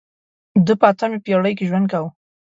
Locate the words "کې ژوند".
1.57-1.87